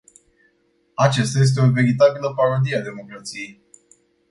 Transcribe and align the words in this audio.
Aceasta 0.95 1.39
este 1.39 1.59
o 1.61 1.71
veritabilă 1.71 2.33
parodie 2.35 2.77
a 2.77 2.81
democrației. 2.81 3.61